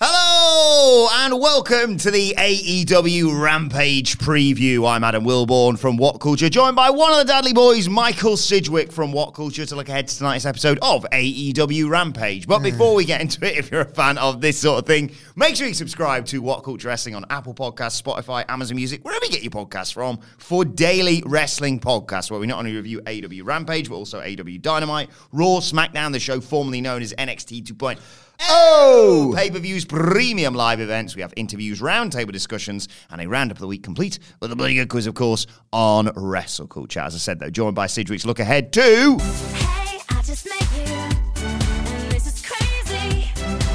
[0.00, 4.88] Hello and welcome to the AEW Rampage preview.
[4.88, 8.92] I'm Adam Wilborn from What Culture, joined by one of the Dudley boys, Michael Sidgwick
[8.92, 12.46] from What Culture, to look ahead to tonight's episode of AEW Rampage.
[12.46, 15.10] But before we get into it, if you're a fan of this sort of thing,
[15.34, 19.24] make sure you subscribe to What Culture Wrestling on Apple Podcasts, Spotify, Amazon Music, wherever
[19.24, 23.44] you get your podcasts from, for daily wrestling podcasts where we not only review AEW
[23.44, 27.98] Rampage, but also AEW Dynamite, Raw, SmackDown, the show formerly known as NXT 2.0.
[28.40, 29.32] Oh!
[29.36, 31.16] Pay per views, premium live events.
[31.16, 34.74] We have interviews, roundtable discussions, and a roundup of the week complete with a bloody
[34.74, 37.00] good quiz, of course, on Wrestle Culture.
[37.00, 39.18] As I said, though, joined by Sidgwick's look ahead to.
[39.18, 43.30] Hey, I just met you, and this is crazy,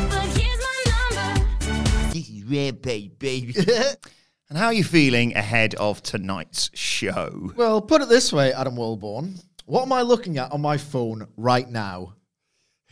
[0.09, 1.45] but here's my number.
[2.13, 3.55] This is Rampage, baby.
[4.49, 7.51] and how are you feeling ahead of tonight's show?
[7.55, 9.43] Well, put it this way, Adam Wilborn.
[9.65, 12.15] What am I looking at on my phone right now?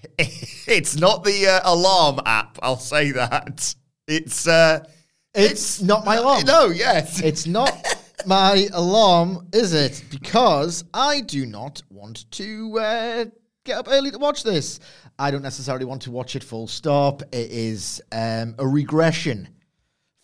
[0.19, 3.75] it's not the uh, alarm app, I'll say that.
[4.07, 4.47] It's.
[4.47, 4.85] uh
[5.33, 6.43] It's, not my alarm.
[6.45, 7.21] No, yes.
[7.21, 7.71] It's not
[8.25, 10.03] my alarm, is it?
[10.09, 13.25] Because I do not want to uh,
[13.63, 14.79] get up early to watch this.
[15.17, 17.21] I don't necessarily want to watch it full stop.
[17.31, 19.47] It is um, a regression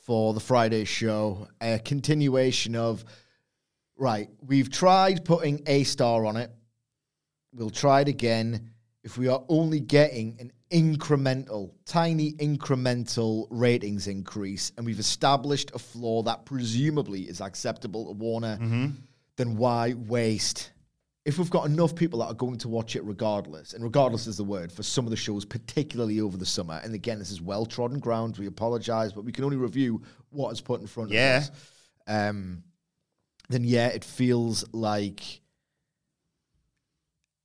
[0.07, 3.03] for the Friday show, a continuation of,
[3.97, 6.49] right, we've tried putting a star on it.
[7.53, 8.71] We'll try it again.
[9.07, 15.79] If we are only getting an incremental, tiny incremental ratings increase, and we've established a
[15.79, 18.57] floor that presumably is acceptable to Warner,
[19.37, 20.73] then why waste?
[21.23, 24.35] If we've got enough people that are going to watch it regardless, and regardless is
[24.35, 27.41] the word for some of the shows, particularly over the summer, and again, this is
[27.41, 30.01] well trodden ground, we apologize, but we can only review
[30.31, 31.37] what is put in front Yeah.
[31.37, 31.51] of us.
[32.07, 32.61] Um,
[33.47, 35.39] then yeah, it feels like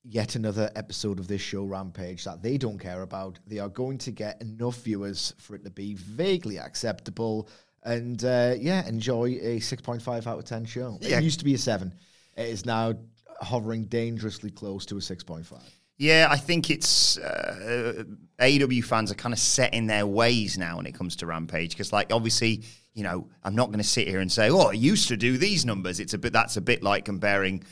[0.05, 3.39] yet another episode of this show, Rampage, that they don't care about.
[3.47, 7.49] They are going to get enough viewers for it to be vaguely acceptable
[7.85, 10.99] and, uh, yeah, enjoy a 6.5 out of 10 show.
[11.01, 11.19] Yeah.
[11.19, 11.93] It used to be a 7.
[12.37, 12.95] It is now
[13.41, 15.61] hovering dangerously close to a 6.5.
[15.99, 18.05] Yeah, I think it's uh,
[18.41, 21.71] AEW fans are kind of set in their ways now when it comes to Rampage
[21.71, 22.65] because, like, obviously,
[22.95, 25.39] you know, I'm not going to sit here and say, "Oh, I used to do
[25.39, 27.63] these numbers." It's a bit that's a bit like comparing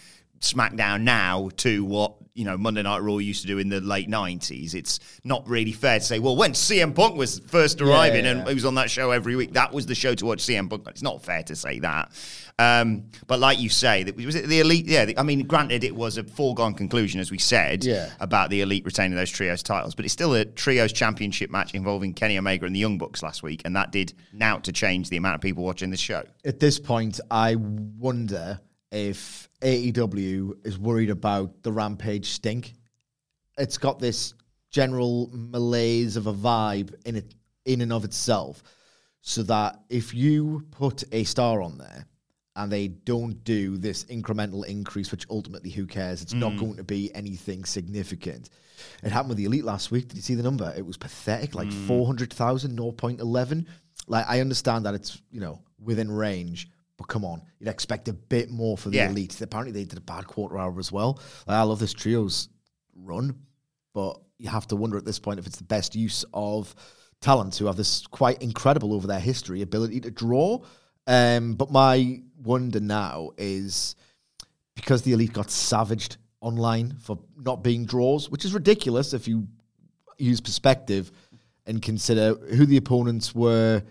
[0.41, 4.09] SmackDown now to what you know Monday Night Raw used to do in the late
[4.09, 4.75] '90s.
[4.75, 8.41] It's not really fair to say, "Well, when CM Punk was first arriving yeah, and
[8.41, 8.49] yeah.
[8.49, 10.87] he was on that show every week, that was the show to watch CM Punk."
[10.89, 12.11] It's not fair to say that.
[12.59, 14.87] Um, but like you say, that was it the elite?
[14.87, 18.11] Yeah, the, I mean, granted, it was a foregone conclusion, as we said, Yeah.
[18.21, 19.95] about the elite retaining those trios titles.
[19.95, 23.43] But it's still a trios championship match involving Kenny Omega and the Young Bucks last
[23.43, 26.23] week, and that did now to change the amount of people watching the show.
[26.45, 32.73] At this point, I wonder if AEW is worried about the Rampage stink.
[33.59, 34.35] It's got this
[34.71, 37.35] general malaise of a vibe in it,
[37.65, 38.63] in and of itself,
[39.21, 42.07] so that if you put a star on there
[42.57, 46.23] and they don't do this incremental increase, which ultimately, who cares?
[46.23, 46.61] It's not mm.
[46.61, 48.51] going to be anything significant.
[49.03, 50.09] It happened with the Elite last week.
[50.09, 50.73] Did you see the number?
[50.77, 51.87] It was pathetic, like mm.
[51.87, 53.67] 400,000, 0.11.
[54.09, 56.69] Like, I understand that it's, you know, within range,
[57.01, 59.09] but come on, you'd expect a bit more for the Yeah.
[59.09, 59.41] Elite.
[59.41, 61.19] Apparently, they did a bad quarter hour as well.
[61.47, 62.51] Like, I love this trio's
[62.95, 63.35] run,
[63.95, 66.75] but you have to wonder at this point if it's the best use of
[67.23, 70.59] talent who have this quite incredible over their history ability to draw.
[71.07, 73.97] Um, but my wonder now is
[74.75, 79.49] because the elite got savaged online for not being draws, which is ridiculous if you
[80.19, 81.11] use perspective
[81.65, 83.83] and consider who the opponents were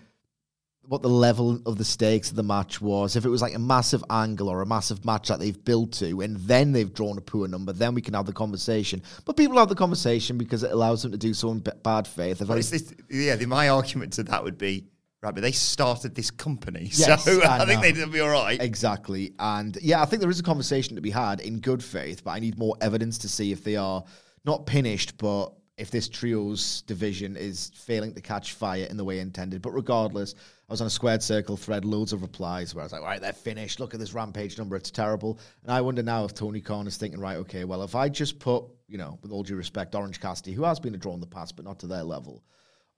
[0.90, 3.14] what the level of the stakes of the match was.
[3.14, 6.20] If it was like a massive angle or a massive match that they've built to,
[6.20, 9.00] and then they've drawn a poor number, then we can have the conversation.
[9.24, 12.42] But people have the conversation because it allows them to do so in bad faith.
[12.42, 14.88] I- it's this, yeah, the, my argument to that would be,
[15.22, 18.60] right, but they started this company, Yes, so I I, think they'd be all right.
[18.60, 19.32] Exactly.
[19.38, 22.32] And yeah, I think there is a conversation to be had in good faith, but
[22.32, 24.02] I need more evidence to see if they are
[24.44, 29.18] not punished, but if this trio's division is failing to catch fire in the way
[29.18, 29.62] intended.
[29.62, 30.34] But regardless,
[30.68, 33.20] I was on a squared circle thread, loads of replies where I was like, right,
[33.20, 33.80] they're finished.
[33.80, 34.76] Look at this rampage number.
[34.76, 35.38] It's terrible.
[35.62, 38.38] And I wonder now if Tony Khan is thinking, right, okay, well, if I just
[38.38, 41.20] put, you know, with all due respect, Orange Cassidy, who has been a draw in
[41.20, 42.44] the past, but not to their level,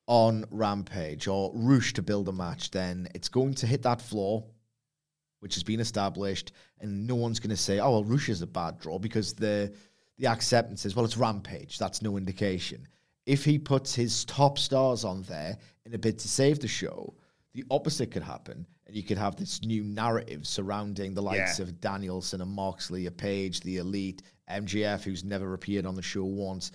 [0.09, 4.45] on Rampage or Rush to build a match, then it's going to hit that floor
[5.43, 8.47] which has been established, and no one's going to say, "Oh, well, Rush is a
[8.47, 9.75] bad draw," because the
[10.23, 12.87] the acceptance is, "Well, it's Rampage." That's no indication.
[13.27, 17.15] If he puts his top stars on there in a bid to save the show,
[17.55, 21.65] the opposite could happen, and you could have this new narrative surrounding the likes Yeah.
[21.65, 26.25] of Danielson and Moxley, a Page, the Elite, MJF, who's never appeared on the show
[26.25, 26.71] once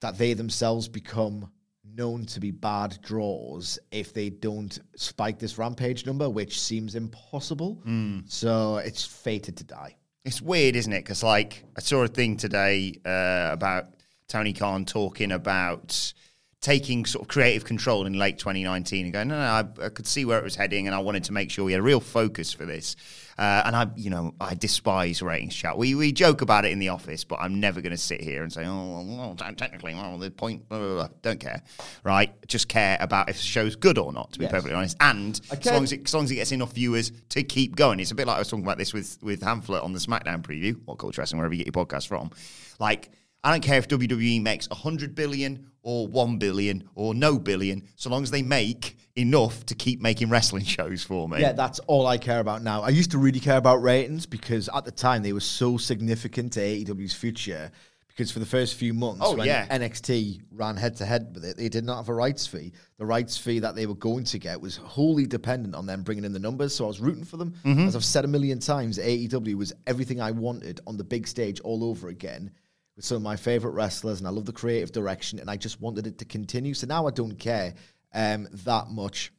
[0.00, 1.50] that they themselves become
[1.84, 7.74] known to be bad draws if they don't spike this rampage number, which seems impossible.
[7.84, 8.20] Hmm.
[8.26, 9.96] So it's fated to die.
[10.24, 11.04] It's weird, isn't it?
[11.04, 13.88] Because like I saw a thing today uh, about
[14.26, 16.14] Tony Khan talking about
[16.64, 20.06] taking sort of creative control in late 2019 and going, no, no, I, I could
[20.06, 22.00] see where it was heading, and I wanted to make sure we had a real
[22.00, 22.96] focus for this.
[23.36, 25.76] Uh, and I, you know, I despise ratings chat.
[25.76, 28.42] We we joke about it in the office, but I'm never going to sit here
[28.44, 31.08] and say, oh, well, technically, well, the point, blah, blah, blah.
[31.20, 31.62] don't care,
[32.02, 32.32] right?
[32.46, 34.52] Just care about if the show's good or not, to be Yes.
[34.52, 37.42] perfectly honest, and as long as it as long as it gets enough viewers to
[37.42, 38.00] keep going.
[38.00, 40.40] It's a bit like I was talking about this with with Hamflet on the SmackDown
[40.42, 42.30] preview, or Culture Wrestling, wherever you get your podcast from.
[42.78, 43.10] Like,
[43.42, 48.10] I don't care if WWE makes hundred billion or one billion or no billion, so
[48.10, 51.40] long as they make enough to keep making wrestling shows for me.
[51.40, 52.82] Yeah, that's all I care about now.
[52.82, 56.54] I used to really care about ratings because at the time they were so significant
[56.54, 57.70] to AEW's future.
[58.08, 59.66] Because for the first few months, Oh, when yeah.
[59.76, 62.72] NXT ran head to head with it, they did not have a rights fee.
[62.96, 66.24] The rights fee that they were going to get was wholly dependent on them bringing
[66.24, 66.72] in the numbers.
[66.76, 67.54] So I was rooting for them.
[67.64, 67.88] Mm-hmm.
[67.88, 71.58] As I've said a million times, AEW was everything I wanted on the big stage
[71.60, 72.52] all over again
[72.96, 75.80] with some of my favorite wrestlers, and I love the creative direction, and I just
[75.80, 76.74] wanted it to continue.
[76.74, 77.74] So now I don't care
[78.12, 79.32] um, that much.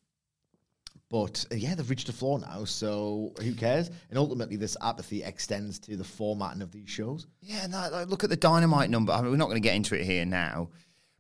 [1.10, 3.90] But uh, yeah, they've reached the floor now, so who cares?
[4.10, 7.28] And ultimately, this apathy extends to the formatting of these shows.
[7.42, 9.14] Yeah, no, like, look at the dynamite number.
[9.14, 10.70] I mean, we're not going to get into it here now,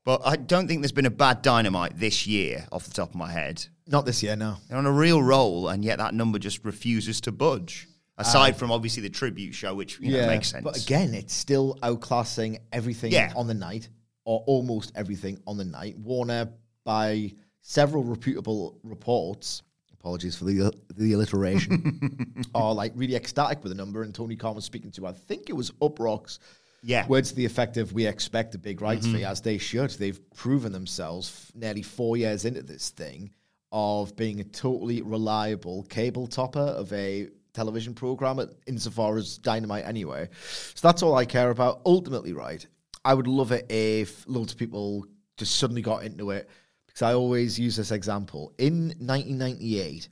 [0.04, 3.16] but I don't think there's been a bad dynamite this year, off the top of
[3.16, 3.66] my head.
[3.88, 4.58] Not this year, no.
[4.68, 7.88] They're on a real roll, and yet that number just refuses to budge.
[8.18, 10.64] Aside um, from obviously the tribute show, which you know, makes sense.
[10.64, 13.34] But again, it's still outclassing everything Yeah.
[13.36, 13.90] on the night,
[14.24, 15.98] or almost everything on the night.
[16.00, 16.50] Warner,
[16.86, 19.64] by several reputable reports,
[19.94, 24.04] apologies for the the alliteration, are like really ecstatic with the number.
[24.04, 26.40] And Tony Khan was speaking to, I think it was Uproxx.
[26.84, 27.08] Yeah.
[27.08, 29.26] Words to the effect of, we expect a big rights fee, mm-hmm.
[29.26, 29.90] as they should.
[29.90, 33.32] They've proven themselves f- nearly four years into this thing
[33.72, 40.30] of being a totally reliable cable topper of a television program, insofar as Dynamite anyway.
[40.76, 41.82] So that's all I care about.
[41.86, 42.66] Ultimately, right,
[43.04, 45.08] I would love it if loads of people
[45.38, 46.50] just suddenly got into it
[46.86, 48.54] because I always use this example.
[48.58, 50.08] In 1998,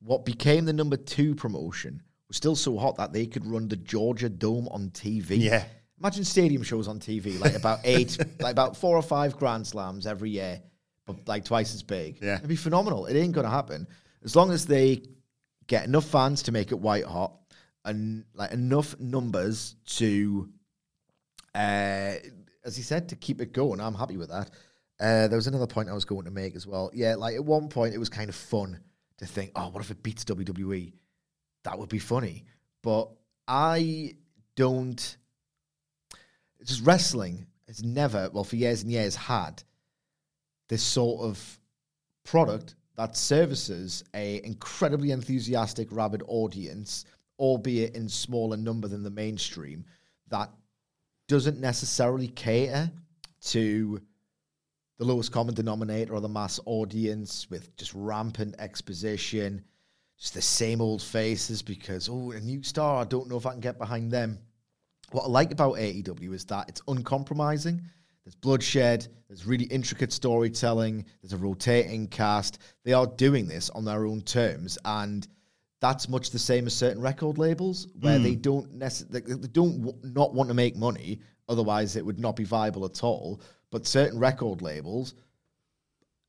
[0.00, 3.76] what became the number two promotion was still so hot that they could run the
[3.76, 5.38] Georgia Dome on TV.
[5.38, 5.64] Yeah.
[5.98, 10.06] Imagine stadium shows on TV, like about eight, like about four or five Grand Slams
[10.06, 10.60] every year,
[11.06, 12.18] but like twice as big.
[12.20, 12.36] Yeah.
[12.36, 13.06] It'd be phenomenal.
[13.06, 13.86] It ain't going to happen.
[14.22, 15.02] As long as they
[15.66, 17.34] get enough fans to make it white hot
[17.84, 20.48] and like enough numbers to,
[21.54, 22.14] uh,
[22.64, 23.80] as he said, to keep it going.
[23.80, 24.50] I'm happy with that.
[25.00, 26.90] Uh, there was another point I was going to make as well.
[26.94, 28.80] Yeah, like at one point it was kind of fun
[29.18, 30.92] to think, oh, what if it beats WWE?
[31.64, 32.44] That would be funny.
[32.82, 33.10] But
[33.48, 34.14] I
[34.56, 35.16] don't.
[36.60, 39.62] It's just wrestling has never, well, for years and years, had
[40.68, 41.60] this sort of
[42.24, 47.04] product that services a incredibly enthusiastic, rabid audience,
[47.38, 49.84] albeit in smaller number than the mainstream,
[50.28, 50.50] that
[51.28, 52.90] doesn't necessarily cater
[53.40, 54.00] to
[54.98, 59.64] the lowest common denominator or the mass audience with just rampant exposition,
[60.18, 63.52] just the same old faces because, oh, a new star, I don't know if I
[63.52, 64.38] can get behind them.
[65.10, 67.82] What I like about AEW is that it's uncompromising.
[68.24, 72.58] There's bloodshed, there's really intricate storytelling, there's a rotating cast.
[72.84, 75.26] They are doing this on their own terms, and
[75.80, 79.98] that's much the same as certain record labels where they don't necessarily they don't w-
[80.02, 83.42] not want to make money, otherwise it would not be viable at all.
[83.70, 85.14] But certain record labels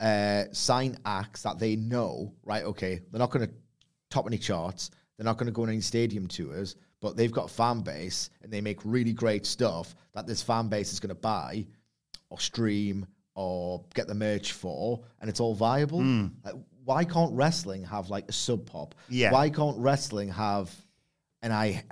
[0.02, 2.64] uh, sign acts that they know, right?
[2.64, 3.54] Okay, they're not going to
[4.10, 4.92] top any charts.
[5.18, 8.30] They're not going to go on any stadium tours, but they've got a fan base
[8.42, 11.66] and they make really great stuff that this fan base is going to buy
[12.30, 13.06] or stream
[13.36, 16.02] or get the merch for, and it's all viable.
[16.44, 18.96] Like, why can't wrestling have like a sub pop?
[19.10, 19.32] Yeah.
[19.32, 20.74] Why can't wrestling have?
[21.42, 21.84] And I,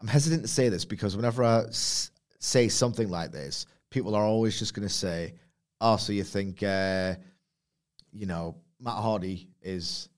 [0.00, 4.24] I'm hesitant to say this because whenever I s- say something like this, people are
[4.24, 5.34] always just going to say,
[5.80, 7.14] "Oh, so you think, uh,
[8.12, 10.08] you know, Matt Hardy is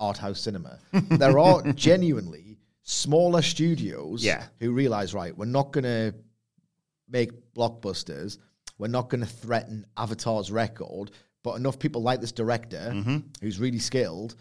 [0.00, 4.44] art house cinema?" there are genuinely smaller studios Yeah.
[4.60, 6.14] who realize, right, we're not going to
[7.08, 8.38] make blockbusters.
[8.78, 11.10] We're not going to threaten Avatar's record,
[11.42, 13.18] but enough people like this director Mm-hmm.
[13.40, 14.34] who's really skilled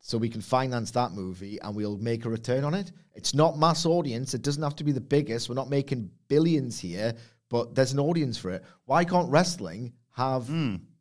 [0.00, 2.90] so we can finance that movie and we'll make a return on it.
[3.14, 4.32] It's not mass audience.
[4.32, 5.48] It doesn't have to be the biggest.
[5.48, 7.14] We're not making billions here,
[7.50, 8.64] but there's an audience for it.
[8.86, 10.48] Why can't wrestling have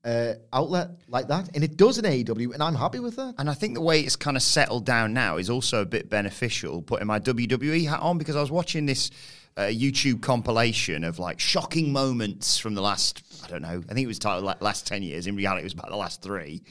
[0.03, 1.49] uh, outlet like that?
[1.55, 3.35] And it does in AEW, and I'm happy with that.
[3.37, 6.09] And I think the way it's kind of settled down now is also a bit
[6.09, 9.11] beneficial, putting my WWE hat on, because I was watching this
[9.57, 14.05] uh, YouTube compilation of like shocking moments from the last, I don't know, I think
[14.05, 15.27] it was titled like last 10 years.
[15.27, 16.61] In reality, it was about the last three.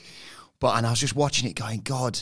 [0.61, 2.19] But, and I was just watching it going, God.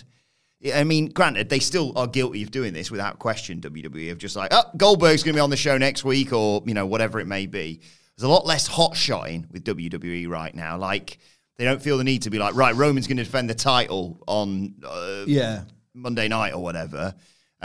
[0.75, 4.37] I mean, granted, they still are guilty of doing this without question, WWE, of just
[4.37, 7.21] like, oh, Goldberg's going to be on the show next week or, you know, whatever
[7.21, 7.81] it may be.
[8.17, 10.79] There's a lot less hot shotting with WWE right now.
[10.79, 11.19] Like,
[11.57, 14.23] they don't feel the need to be like, right, Roman's going to defend the title
[14.27, 15.65] on uh, Yeah.
[15.95, 17.15] Monday night or whatever.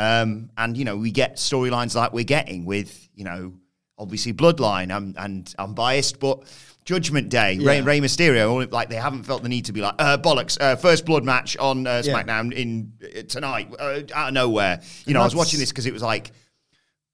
[0.01, 3.53] Um, and you know, we get storylines like we're getting with you know,
[3.97, 4.91] obviously Bloodline.
[4.91, 6.43] I'm and I'm biased, but
[6.85, 7.85] Judgment Day, Rey, Yeah.
[7.85, 10.57] Rey Mysterio, all- like they haven't felt the need to be like uh, bollocks.
[10.59, 12.13] Uh, first blood match on uh, Yeah.
[12.13, 14.81] SmackDown in uh, tonight uh, out of nowhere.
[15.05, 16.31] You know, I was watching this because it was like.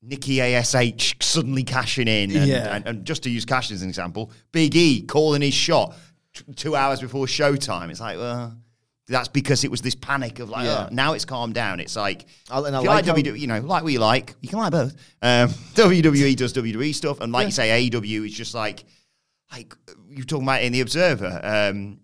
[0.03, 2.75] Nikki ASH suddenly cashing in, and, Yeah.
[2.75, 5.95] and, and just to use Cash as an example, Big E calling his shot
[6.33, 7.89] t- two hours before showtime.
[7.89, 8.55] It's like, well,
[9.07, 10.87] that's because it was this panic of like, Yeah.
[10.89, 11.79] oh, now it's calmed down.
[11.79, 13.99] It's like, I- and I if you like like, WWE, you know, like what you
[13.99, 14.93] like, you can like both.
[15.21, 18.83] Um, WWE does WWE stuff, and like you say, AEW is just like,
[19.51, 19.73] like
[20.09, 21.99] you're talking about in the Observer, um,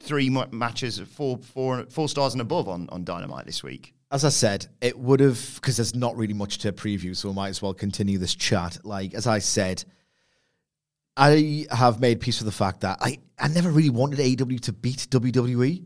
[0.00, 3.94] three mu- matches, four, four, four stars and above on on Dynamite this week.
[4.10, 7.34] As I said, it would have because there's not really much to preview, so we
[7.34, 8.76] might as well continue this chat.
[8.84, 9.84] Like as I said,
[11.16, 14.72] I have made peace with the fact that I, I never really wanted AEW to
[14.72, 15.84] beat WWE.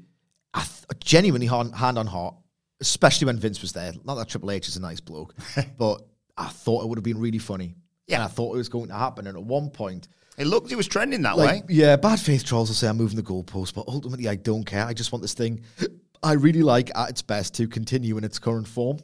[0.54, 2.34] I th- genuinely hand, hand on heart,
[2.80, 3.92] especially when Vince was there.
[4.04, 5.34] Not that Triple H is a nice bloke,
[5.78, 6.02] but
[6.36, 7.74] I thought it would have been really funny.
[8.06, 8.16] Yeah.
[8.16, 9.26] and I thought it was going to happen.
[9.26, 10.06] And at one point,
[10.38, 11.74] It looked, it was trending that like, way.
[11.74, 14.84] yeah, bad faith trolls will say I'm moving the goalpost, but ultimately I don't care.
[14.84, 15.62] I just want this thing
[16.22, 18.98] I really like at its best to continue in its current form.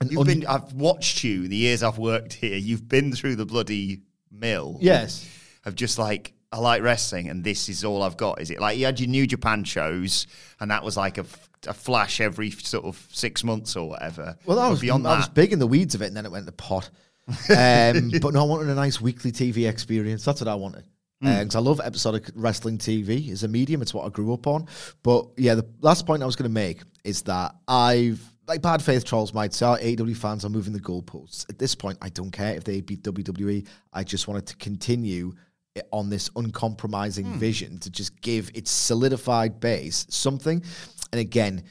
[0.00, 2.56] And You've un- been, I've watched you the years I've worked here.
[2.56, 4.78] You've been through the bloody mill.
[4.80, 5.28] yes.
[5.64, 8.40] of just like I like wrestling and this is all I've got.
[8.40, 10.28] Is it like you had your New Japan shows
[10.60, 14.36] and that was like a, f- a flash every sort of six months or whatever?
[14.46, 15.16] Well, I was beyond I that.
[15.16, 16.90] was big in the weeds of it, and then it went to pot.
[17.26, 20.24] um, but no, I wanted a nice weekly TV experience.
[20.24, 20.84] That's what I wanted.
[21.20, 23.80] Because I love episodic wrestling TV as a medium.
[23.82, 24.68] It's what I grew up on.
[25.02, 28.82] But yeah, the last point I was going to make is that I've, like bad
[28.82, 31.48] faith trolls might say, oh, AEW fans are moving the goalposts.
[31.48, 33.66] At this point, I don't care if they beat WWE.
[33.92, 35.32] I just wanted to continue
[35.92, 40.62] on this uncompromising vision to just give its solidified base something.
[41.12, 41.64] And again,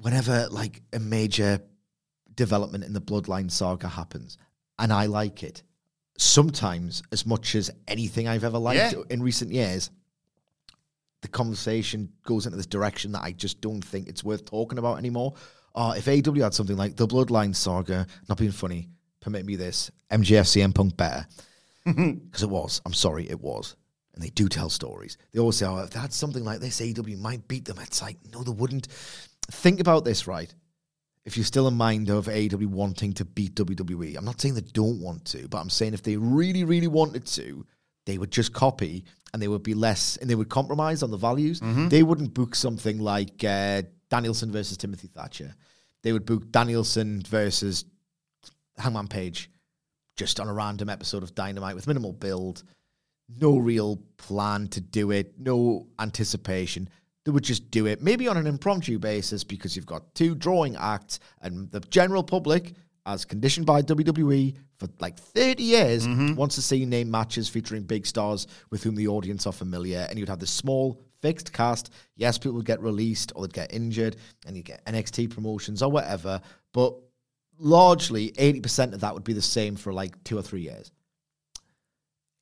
[0.00, 1.60] whenever like a major
[2.34, 4.36] development in the bloodline saga happens
[4.78, 5.62] and i like it
[6.18, 9.02] sometimes as much as anything i've ever liked Yeah.
[9.08, 9.90] in recent years
[11.22, 14.98] the conversation goes into this direction that i just don't think it's worth talking about
[14.98, 15.32] anymore
[15.74, 18.90] uh, if AW had something like the bloodline saga not being funny
[19.20, 21.26] permit me this mjf cm punk better
[21.94, 22.82] because it was.
[22.84, 23.76] I'm sorry it was.
[24.14, 25.18] And they do tell stories.
[25.32, 27.78] They always say oh if they had something like this aw might beat them.
[27.80, 28.88] It's like no they wouldn't.
[29.50, 30.52] Think about this right?
[31.24, 34.60] If you're still in mind of AEW wanting to beat WWE, I'm not saying they
[34.60, 37.66] don't want to, but I'm saying if they really, really wanted to,
[38.06, 41.16] they would just copy and they would be less and they would compromise on the
[41.16, 41.60] values.
[41.88, 45.54] They wouldn't book something like uh, Danielson versus Timothy Thatcher.
[46.02, 47.84] They would book Danielson versus
[48.78, 49.50] Hangman Page
[50.16, 52.64] just on a random episode of Dynamite with minimal build,
[53.40, 56.88] no real plan to do it, no anticipation.
[57.24, 60.76] They would just do it, maybe on an impromptu basis, because you've got two drawing
[60.76, 66.34] acts, and the general public, as conditioned by WWE for like 30 years, mm-hmm.
[66.34, 70.06] wants to see name matches featuring big stars with whom the audience are familiar.
[70.08, 71.92] And you'd have this small, fixed cast.
[72.14, 75.90] Yes, people would get released or they'd get injured, and you get NXT promotions or
[75.90, 76.40] whatever.
[76.72, 76.94] But
[77.58, 80.90] largely, 80% of that would be the same for like two or three years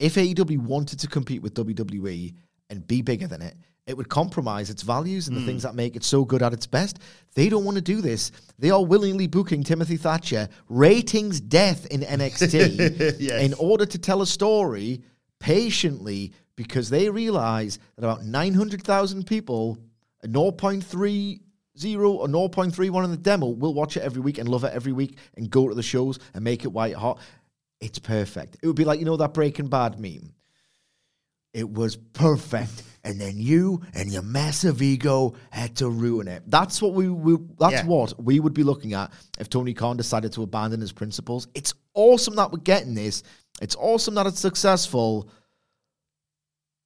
[0.00, 2.34] if AEW wanted to compete with WWE
[2.68, 3.54] and be bigger than it,
[3.86, 5.34] it would compromise its values Hmm.
[5.34, 6.98] and the things that make it so good at its best.
[7.34, 8.32] They don't want to do this.
[8.58, 13.42] They are willingly booking Timothy Thatcher ratings death in NXT Yes.
[13.42, 15.02] in order to tell a story
[15.38, 19.78] patiently because they realize that about 900,000 people,
[20.24, 21.40] a 0.30
[21.76, 25.18] or 0.31 in the demo, we'll watch it every week and love it every week
[25.36, 27.18] and go to the shows and make it white hot.
[27.80, 28.56] It's perfect.
[28.62, 30.32] It would be like, you know, that Breaking Bad meme.
[31.52, 32.82] It was perfect.
[33.04, 36.42] And then you and your massive ego had to ruin it.
[36.46, 37.86] That's what we, we that's Yeah.
[37.86, 41.46] what we would be looking at if Tony Khan decided to abandon his principles.
[41.54, 43.22] It's awesome that we're getting this.
[43.60, 45.28] It's awesome that it's successful.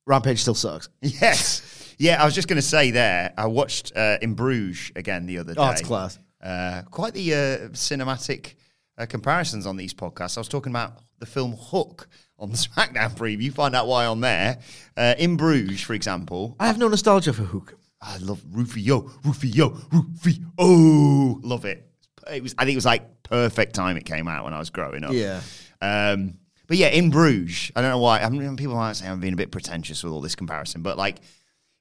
[0.07, 0.89] Rampage still sucks.
[1.03, 1.78] Yes.
[1.99, 5.39] Yeah, I was just going to say there, I watched uh, In Bruges again the
[5.39, 5.61] other day.
[5.61, 6.19] Oh, it's class.
[6.41, 7.37] Uh, quite the uh,
[7.71, 8.55] cinematic
[8.97, 10.37] uh, comparisons on these podcasts.
[10.37, 13.43] I was talking about the film Hook on the SmackDown preview.
[13.43, 14.59] You find out why on there.
[14.97, 17.75] Uh, in Bruges, for example, I have no nostalgia for Hook.
[18.01, 20.45] I love Rufio, Rufio, Rufio.
[20.57, 21.85] Oh, love it.
[22.33, 22.55] It was.
[22.57, 25.13] I think it was like perfect time it came out when I was growing up.
[25.13, 25.41] Yeah.
[25.83, 26.35] Um,
[26.69, 28.21] but yeah, in Bruges, I don't know why.
[28.21, 30.97] I mean, people might say I'm being a bit pretentious with all this comparison, but
[30.97, 31.17] like,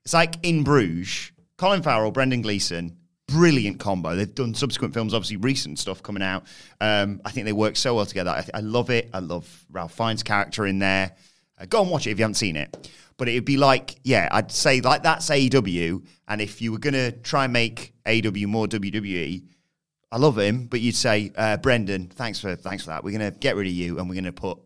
[0.08, 2.96] it's like in Bruges, Colin Farrell, Brendan Gleeson,
[3.28, 4.16] brilliant combo.
[4.16, 6.46] They've done subsequent films, obviously recent stuff coming out.
[6.80, 8.30] Um, I think they work so well together.
[8.32, 9.10] I, I love it.
[9.14, 11.12] I love Ralph Fiennes' character in there.
[11.60, 12.90] Uh, go and watch it if you haven't seen it.
[13.18, 16.06] But it'd be like, yeah, I'd say like that's AEW.
[16.30, 19.44] And if you were gonna try and make AEW more WWE,
[20.10, 23.04] I love him, but you'd say, uh, Brendan, thanks for thanks for that.
[23.04, 24.60] We're gonna get rid of you, and we're gonna put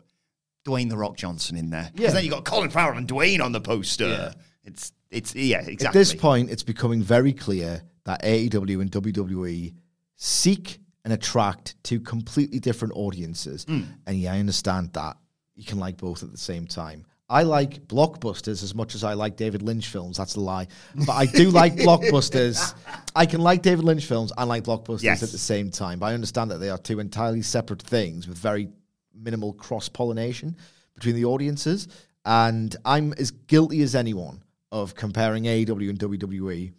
[0.64, 1.90] Dwayne the Rock Johnson in there.
[1.92, 2.14] Because Yeah.
[2.14, 4.32] then you got Colin Farrell and Dwayne on the poster.
[4.62, 5.86] It's it's yeah, exactly.
[5.86, 9.74] At this point, it's becoming very clear that AEW and WWE
[10.16, 13.64] seek and attract two completely different audiences.
[13.64, 13.82] Hmm.
[14.06, 15.16] And yeah, I understand that.
[15.54, 17.04] You can like both at the same time.
[17.28, 20.16] I like blockbusters as much as I like David Lynch films.
[20.18, 20.66] That's a lie.
[21.06, 22.74] But I do like blockbusters.
[23.16, 25.22] I can like David Lynch films and like blockbusters Yes.
[25.22, 25.98] at the same time.
[25.98, 28.68] But I understand that they are two entirely separate things with very
[29.14, 30.56] minimal cross pollination
[30.94, 31.88] between the audiences.
[32.24, 36.72] And I'm as guilty as anyone of comparing AEW and WWE.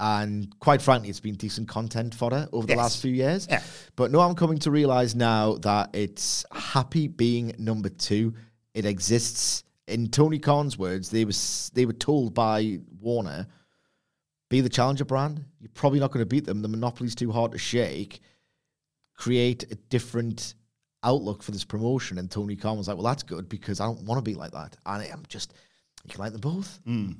[0.00, 2.78] And quite frankly, it's been decent content fodder over the Yes.
[2.78, 3.48] last few years.
[3.50, 3.62] Yeah.
[3.96, 8.34] But no, I'm coming to realize now that it's happy being number two.
[8.74, 9.64] It exists.
[9.88, 13.48] In Tony Khan's words, they was they were told by Warner,
[14.50, 15.44] be the challenger brand.
[15.60, 16.62] You're probably not going to beat them.
[16.62, 18.20] The monopoly's too hard to shake.
[19.14, 20.54] Create a different
[21.02, 22.18] outlook for this promotion.
[22.18, 24.52] And Tony Khan was like, well, that's good because I don't want to be like
[24.52, 24.76] that.
[24.86, 25.54] And I'm just,
[26.04, 26.78] you can like them both.
[26.84, 27.16] The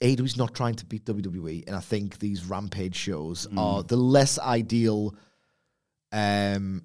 [0.00, 4.38] AEW's not trying to beat WWE, and I think these Rampage shows are the less
[4.38, 5.14] ideal
[6.12, 6.84] um,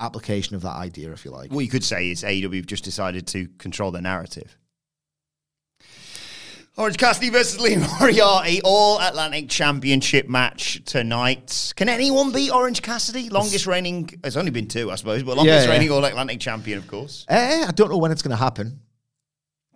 [0.00, 1.50] application of that idea, if you like.
[1.52, 4.56] what you could say is AEW have just decided to control the narrative.
[6.76, 11.72] Orange Cassidy versus Lee Moriarty, All Atlantic Championship match tonight.
[11.74, 13.30] Can anyone beat Orange Cassidy?
[13.30, 15.70] Longest reigning, it's only been two, I suppose, but longest Yeah, yeah.
[15.70, 17.26] reigning All Atlantic champion, of course.
[17.28, 18.78] Eh, I don't know when it's going to happen.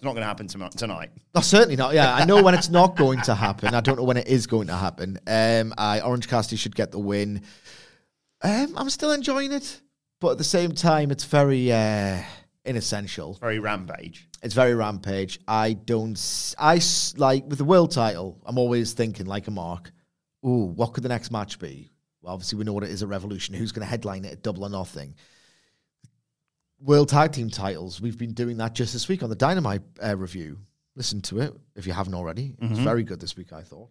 [0.02, 1.10] It's not going to happen tonight.
[1.32, 1.94] No, certainly not.
[1.94, 3.72] Yeah, I know when it's not going to happen.
[3.72, 5.20] I don't know when it is going to happen.
[5.28, 7.42] Um, I Orange Cassidy should get the win.
[8.42, 9.80] Um, I'm still enjoying it,
[10.20, 12.20] but at the same time, it's very uh,
[12.64, 13.34] inessential.
[13.34, 14.28] Very rampage.
[14.42, 15.38] It's very rampage.
[15.46, 16.18] I don't.
[16.58, 16.80] I
[17.16, 18.42] like with the world title.
[18.44, 19.92] I'm always thinking like a mark.
[20.44, 21.92] Ooh, what could the next match be?
[22.22, 23.54] Well, obviously we know what it is at Revolution.
[23.54, 25.14] Who's going to headline it at Double or Nothing?
[26.82, 28.00] World Tag Team titles.
[28.00, 30.58] We've been doing that just this week on the Dynamite uh, review.
[30.96, 32.56] Listen to it if you haven't already.
[32.60, 33.88] It was very good this week, I thought.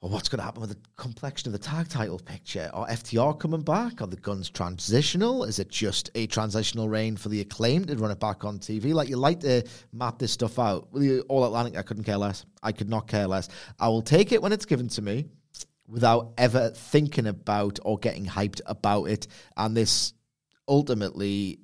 [0.00, 2.68] Well, what's going to happen with the complexion of the tag title picture?
[2.74, 4.02] Are FTR coming back?
[4.02, 5.44] Are the guns transitional?
[5.44, 8.92] Is it just a transitional reign for the acclaimed to run it back on TV?
[8.92, 9.62] Like, you like to
[9.92, 10.92] map this stuff out.
[10.92, 12.44] With the All Atlantic, I couldn't care less.
[12.60, 13.48] I could not care less.
[13.78, 15.26] I will take it when it's given to me
[15.86, 19.28] without ever thinking about or getting hyped about it.
[19.56, 20.12] And this
[20.68, 21.60] ultimately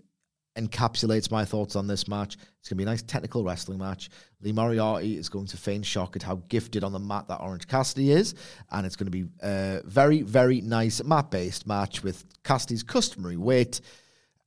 [0.57, 2.35] encapsulates my thoughts on this match.
[2.35, 4.11] It's going to be a nice technical wrestling match.
[4.40, 7.67] Lee Moriarty is going to feign shock at how gifted on the mat that Orange
[7.67, 8.35] Cassidy is.
[8.71, 13.37] And it's going to be a very, very nice mat based match with Cassidy's customary
[13.37, 13.81] weight.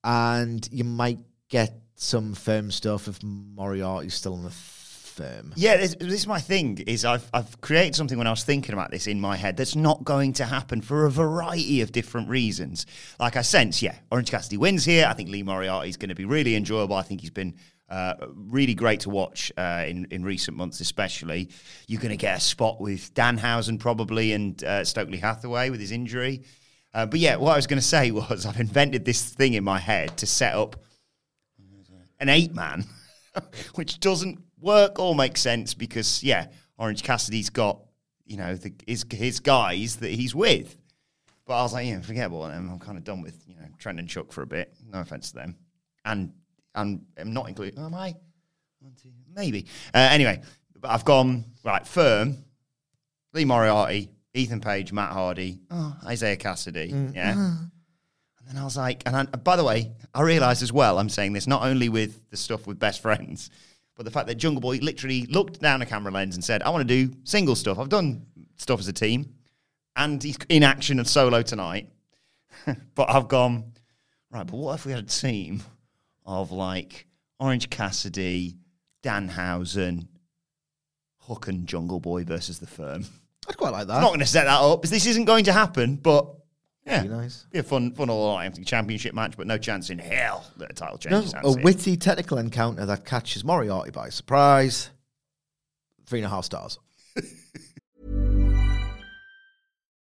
[0.04, 4.50] And you might get some firm stuff if Moriarty's still in the
[5.18, 5.52] firm.
[5.56, 6.78] Yeah, this, this is my thing.
[6.88, 9.76] Is I've I've created something when I was thinking about this in my head that's
[9.76, 12.86] not going to happen for a variety of different reasons.
[13.20, 15.08] Like I sense, yeah, Orange Cassidy wins here.
[15.08, 16.96] I think Lee Moriarty is going to be really enjoyable.
[16.96, 17.56] I think he's been
[17.90, 21.50] uh, really great to watch uh, in in recent months, especially.
[21.88, 25.92] You're going to get a spot with Danhausen probably and uh, Stokely Hathaway with his
[25.92, 26.44] injury.
[26.94, 29.64] Uh, but yeah, what I was going to say was I've invented this thing in
[29.64, 30.76] my head to set up
[32.20, 32.86] an eight man,
[33.76, 37.80] which doesn't work, all makes sense because yeah, Orange Cassidy's got
[38.26, 40.76] you know the, his his guys that he's with.
[41.46, 42.70] But I was like, yeah, forget about them.
[42.70, 44.74] I'm kind of done with you know Trent and Chuck for a bit.
[44.92, 45.56] No offense to them,
[46.06, 46.34] and
[46.76, 47.80] and I'm not including.
[47.80, 48.16] Am I?
[48.80, 49.66] One, two, maybe.
[49.94, 50.42] Uh, anyway,
[50.80, 52.38] but I've gone right firm.
[53.34, 57.14] Lee Moriarty, Ethan Page, Matt Hardy, oh, Isiah Kassidy.
[57.14, 57.34] Yeah.
[57.34, 57.70] And
[58.48, 61.34] then I was like, and I, by the way, I realised as well, I'm saying
[61.34, 63.50] this not only with the stuff with best friends,
[63.98, 66.70] but the fact that Jungle Boy literally looked down a camera lens and said, I
[66.70, 67.80] want to do single stuff.
[67.80, 69.34] I've done stuff as a team,
[69.96, 71.90] and he's in action and solo tonight.
[72.96, 73.74] but I've gone,
[74.32, 75.64] right, but what if we had a team
[76.26, 77.08] of like
[77.40, 78.58] Orange Cassidy,
[79.02, 80.08] Danhausen,
[81.22, 83.04] Hook and Jungle Boy versus the firm?
[83.50, 83.96] I'd quite like that.
[83.96, 86.36] I'm not going to set that up because this isn't going to happen, but
[86.88, 87.46] yeah, Be nice.
[87.52, 90.74] Be a fun, fun all Atlantic championship match, but no chance in hell that a
[90.74, 91.34] title No, changes.
[91.44, 94.90] a witty technical encounter that catches Moriarty by surprise.
[96.06, 96.80] Three and a half stars.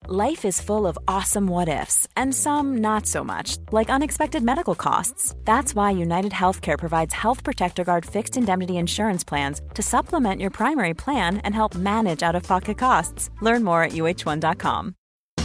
[0.08, 4.76] Life is full of awesome what ifs, and some not so much, like unexpected medical
[4.76, 5.34] costs.
[5.46, 10.52] That's why United Healthcare provides Health Protector Guard fixed indemnity insurance plans to supplement your
[10.52, 13.32] primary plan and help manage out of pocket costs.
[13.42, 14.94] Learn more at uh1.com.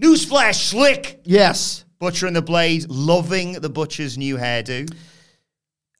[0.00, 1.20] Newsflash, slick.
[1.24, 1.84] Yes.
[1.98, 4.92] Butcher and the Blade, loving the Butcher's new hairdo.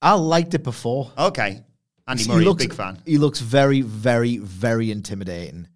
[0.02, 1.11] I liked it before.
[1.16, 1.62] Okay.
[2.06, 2.98] Andy Murray, looks, big fan.
[3.06, 5.66] He looks very, very, very intimidating.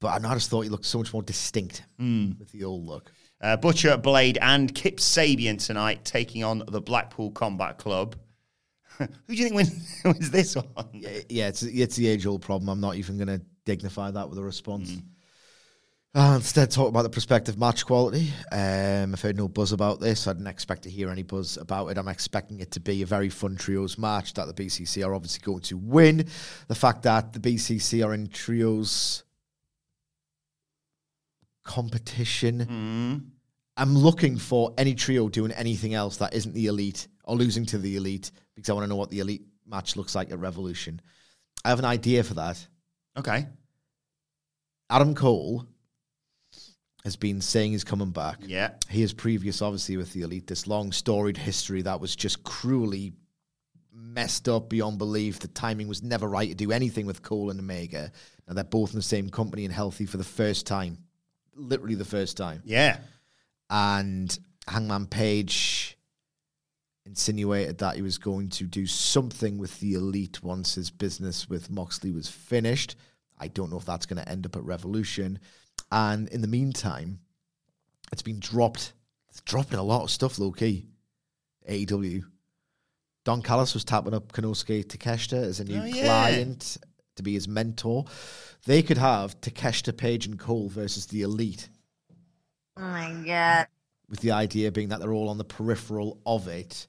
[0.00, 2.32] But I just thought he looked so much more distinct Hmm.
[2.38, 3.10] with the old look.
[3.40, 8.16] Uh, Butcher, Blade, and Kip Sabian tonight taking on the Blackpool Combat Club.
[8.98, 10.66] Who do you think wins, wins this one?
[10.92, 12.68] Yeah, it's it's the age old problem.
[12.68, 14.90] I'm not even going to dignify that with a response.
[14.90, 14.98] Hmm.
[16.14, 18.32] Uh, instead, talk about the prospective match quality.
[18.50, 20.26] Um, I've heard no buzz about this.
[20.26, 21.98] I didn't expect to hear any buzz about it.
[21.98, 25.42] I'm expecting it to be a very fun trios match that the BCC are obviously
[25.44, 26.26] going to win.
[26.66, 29.22] The fact that the BCC are in trios
[31.62, 33.30] competition.
[33.76, 37.78] I'm looking for any trio doing anything else that isn't the elite or losing to
[37.78, 41.00] the elite because I want to know what the elite match looks like at Revolution.
[41.64, 42.66] I have an idea for that.
[43.16, 43.46] Okay.
[44.90, 45.66] Adam Cole
[47.04, 48.38] has been saying he's coming back.
[48.44, 48.72] Yeah.
[48.88, 50.46] He is previous, obviously, with the elite.
[50.46, 53.12] This long storied history that was just cruelly
[53.92, 55.38] messed up beyond belief.
[55.38, 58.10] The timing was never right to do anything with Cole and Omega.
[58.46, 60.98] Now they're both in the same company and healthy for the first time,
[61.54, 62.62] literally the first time.
[62.64, 62.98] Yeah.
[63.70, 65.96] And Hangman Page
[67.06, 71.70] insinuated that he was going to do something with the elite once his business with
[71.70, 72.96] Moxley was finished.
[73.38, 75.38] I don't know if that's going to end up at Revolution.
[75.90, 77.20] And in the meantime,
[78.12, 78.92] it's been dropped.
[79.30, 80.86] It's dropping a lot of stuff low key.
[81.68, 82.24] AEW.
[83.24, 86.04] Don Callis was tapping up Konosuke Takeshita as a new Oh, yeah.
[86.04, 86.78] client
[87.16, 88.06] to be his mentor.
[88.64, 91.68] They could have Takeshita, Page, and Cole versus the elite
[92.76, 93.66] Oh my god.
[94.08, 96.86] with the idea being that they're all on the peripheral of it,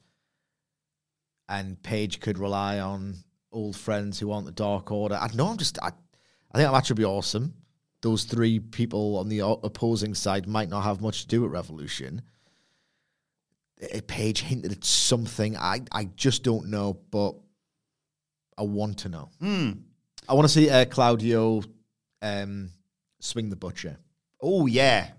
[1.48, 3.16] and Page could rely on
[3.52, 5.16] old friends who aren't the Dark Order.
[5.16, 5.48] I know.
[5.48, 5.78] I'm just.
[5.82, 7.54] I, I think that match would be awesome.
[8.02, 12.22] Those three people on the opposing side might not have much to do with Revolution.
[14.08, 15.56] Page hinted at something.
[15.58, 17.36] I I just don't know, but
[18.58, 19.30] I want to know.
[19.40, 19.72] Hmm.
[20.28, 21.64] I want to see uh, Claudio
[22.22, 22.70] um,
[23.22, 23.98] swing the butcher.
[24.42, 25.12] Oh, yeah.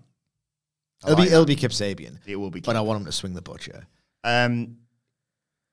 [1.03, 1.33] I It'll like be that.
[1.35, 2.61] it'll be Kip Sabian, It will be.
[2.61, 3.87] but I want him to swing the butcher.
[4.23, 4.77] Um,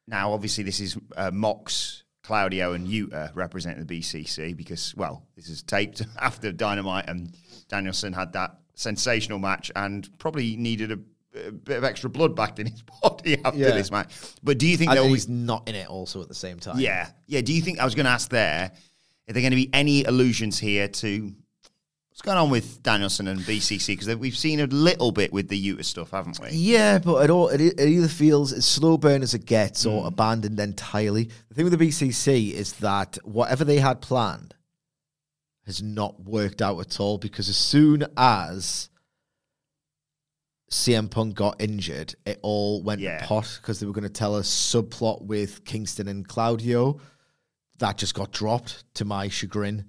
[0.06, 5.48] now, obviously, this is uh, Mox, Claudio, and Yuta representing the BCC because, well, this
[5.48, 7.34] is taped after Dynamite and
[7.68, 10.98] Danielson had that sensational match and probably needed a,
[11.46, 13.70] a bit of extra blood back in his body after Yeah.
[13.70, 14.12] this match.
[14.42, 16.78] But do you think there he's not in it also at the same time.
[16.78, 17.40] Yeah, yeah.
[17.40, 18.70] Do you think I was going to ask there?
[19.28, 21.34] Are there going to be any allusions here to
[22.18, 23.86] what's going on with Danielson and BCC?
[23.96, 26.48] Because we've seen a little bit with the Yuta stuff, haven't we?
[26.50, 30.02] Yeah, but it, all, it, it either feels as slow burn as it gets or
[30.02, 30.06] Mm.
[30.08, 31.30] abandoned entirely.
[31.48, 34.56] The thing with the BCC is that whatever they had planned
[35.66, 38.90] has not worked out at all because as soon as
[40.72, 43.24] CM Punk got injured, it all went Yeah.
[43.26, 46.98] pot because they were going to tell a subplot with Kingston and Claudio.
[47.78, 49.84] That just got dropped to my chagrin.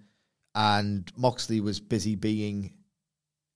[0.56, 2.74] And Moxley was busy being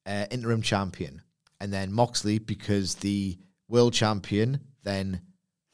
[0.05, 1.21] uh, interim champion.
[1.59, 5.21] And then Moxley, because the world champion then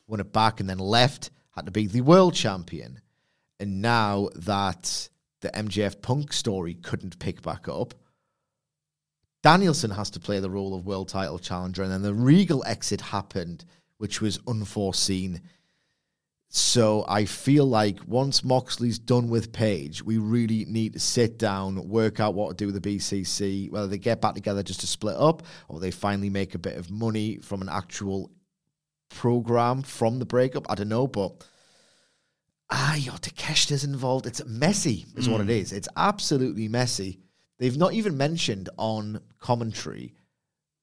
[0.08, 3.02] won it back and then left, had to be the world champion.
[3.60, 5.10] And now that
[5.42, 7.94] the MJF Punk story couldn't pick back up,
[9.42, 11.84] Danielson has to play the role of world title challenger.
[11.84, 13.66] And then the Regal exit happened,
[13.98, 15.42] which was unforeseen.
[16.52, 21.88] So I feel like once Moxley's done with Page, we really need to sit down,
[21.88, 24.88] work out what to do with the BCC, whether they get back together just to
[24.88, 28.32] split up or they finally make a bit of money from an actual
[29.10, 30.66] program from the breakup.
[30.72, 31.46] I don't know, but
[32.72, 34.26] ah, your Takeshita's involved.
[34.26, 35.72] It's messy, is what it is.
[35.72, 37.20] It's absolutely messy.
[37.60, 40.16] They've not even mentioned on commentary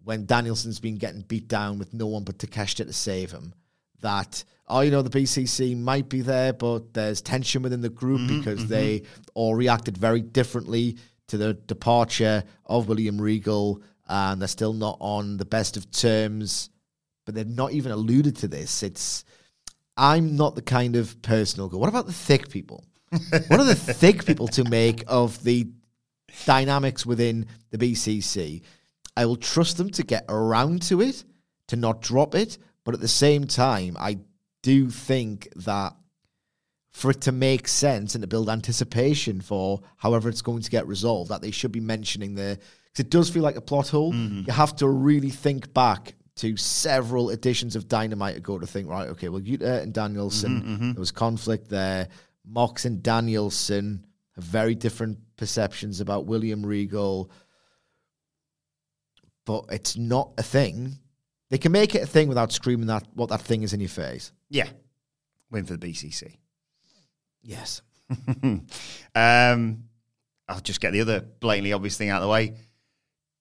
[0.05, 3.53] when Danielson's been getting beat down with no one but Takeshita to save him
[4.01, 8.21] that oh you know the BCC might be there but there's tension within the group
[8.21, 8.69] mm-hmm, because mm-hmm.
[8.69, 9.03] they
[9.35, 10.97] all reacted very differently
[11.29, 16.71] to the departure of William Regal and they're still not on the best of terms
[17.25, 18.85] but they've not even alluded to this.
[18.85, 19.25] It's
[19.97, 22.85] I'm not the kind of person who'll go what about the thick people?
[23.49, 25.69] What are the thick people to make of the
[26.45, 28.63] dynamics within the BCC.
[29.17, 31.25] I will trust them to get around to it,
[31.69, 34.19] to not drop it, but at the same time, I
[34.67, 35.95] do think that
[36.91, 40.89] for it to make sense and to build anticipation for however it's going to get
[40.89, 42.59] resolved, that they should be mentioning the.
[42.87, 44.13] Because it does feel like a plot hole.
[44.13, 44.43] Mm-hmm.
[44.49, 49.09] You have to really think back to several editions of Dynamite ago to think, right,
[49.11, 50.93] okay, well, Yuta uh, and Danielson, mm-hmm, mm-hmm.
[50.95, 52.09] there was conflict there.
[52.45, 57.31] Mox and Danielson have very different perceptions about William Regal,
[59.45, 60.99] but it's not a thing.
[61.51, 63.89] They can make it a thing without screaming that what that thing is in your
[63.89, 64.33] face.
[64.49, 64.69] Yeah.
[65.51, 66.37] Win for the BCC.
[67.43, 67.83] Yes.
[68.43, 69.85] um,
[70.49, 72.55] I'll just get the other blatantly obvious thing out of the way.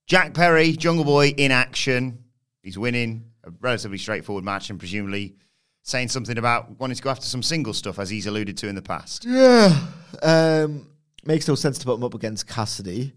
[0.07, 2.23] Jack Perry, Jungle Boy in action.
[2.61, 5.35] He's winning a relatively straightforward match and presumably
[5.81, 8.75] saying something about wanting to go after some single stuff as he's alluded to in
[8.75, 9.25] the past.
[9.25, 9.87] Yeah.
[10.21, 10.87] Um,
[11.23, 13.13] makes no sense to put him up against Cassidy.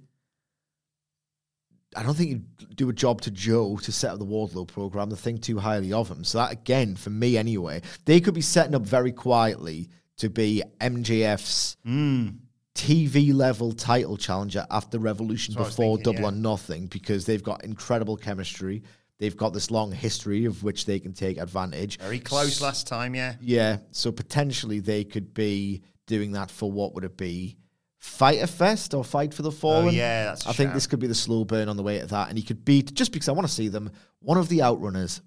[1.98, 5.10] I don't think you'd do a job to Joe to set up the Wardlow program,
[5.10, 6.22] to think too highly of him.
[6.22, 10.62] So that again, for me anyway, they could be setting up very quietly to be
[10.80, 12.28] MJF's hmm.
[12.76, 16.38] TV level title challenger after Revolution That's what I was before thinking, Double yeah.
[16.38, 18.84] or Nothing because they've got incredible chemistry.
[19.18, 21.98] They've got this long history of which they can take advantage.
[21.98, 23.34] Very close last time, yeah.
[23.40, 27.56] Yeah, so potentially they could be doing that for what would it be?
[27.98, 29.88] Fyter Fest or Fight for the Fallen?
[29.88, 31.98] Oh, yeah, that's a I think this could be the slow burn on the way
[31.98, 34.48] to that, and he could beat just because I want to see them one of
[34.48, 35.20] the Outrunners.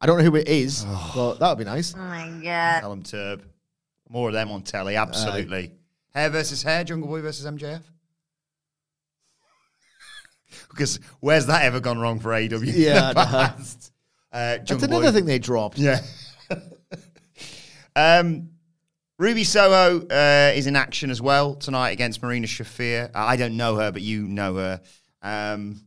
[0.00, 1.94] I don't know who it is, but that would be nice.
[1.94, 2.80] Oh my god.
[2.80, 3.44] Tell him Turb.
[4.08, 5.72] More of them on telly, absolutely.
[6.14, 7.80] hair versus hair, Jungle Boy versus MJF.
[10.70, 12.74] because where's that ever gone wrong for AEW?
[12.74, 13.90] in Yeah, the past?
[14.30, 15.78] Uh, That's another Boy- thing they dropped.
[15.78, 16.00] Yeah.
[17.96, 18.50] um,
[19.22, 23.08] Ruby Soho uh, is in action as well tonight against Marina Shafir.
[23.14, 24.80] I don't know her, but you know her.
[25.22, 25.82] Um,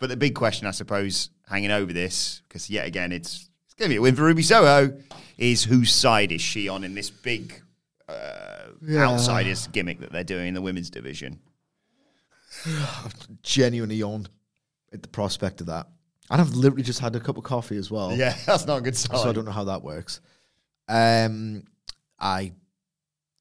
[0.00, 3.88] but the big question, I suppose, hanging over this, because yet again, it's it's going
[3.88, 4.98] to be a win for Ruby Soho,
[5.38, 7.62] is whose side is she on in this big
[8.08, 11.38] uh, outsiders gimmick that they're doing in the women's division?
[12.66, 14.30] I've genuinely yawned
[14.92, 15.86] at the prospect of that.
[16.28, 18.12] And I've literally just had a cup of coffee as well.
[18.12, 19.16] Yeah, that's not a good sign.
[19.16, 20.20] So I don't know how that works.
[20.88, 21.62] Um,
[22.18, 22.52] I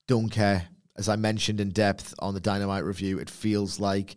[0.10, 0.68] don't care.
[0.98, 4.16] As I mentioned in depth on the Dynamite review, it feels like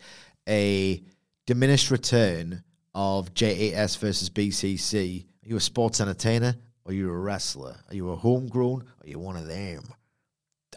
[0.49, 1.03] a
[1.47, 5.25] diminished return of JAS versus BCC.
[5.25, 6.55] Are you a sports entertainer?
[6.87, 7.77] Or are you a wrestler?
[7.91, 8.81] Are you a homegrown?
[8.81, 9.83] Or are you one of them?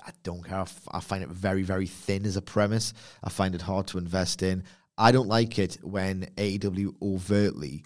[0.06, 0.66] I don't care.
[0.92, 2.92] I find it very, very thin as a premise.
[3.24, 4.66] I find it hard to invest in.
[4.98, 7.86] I don't like it when AEW overtly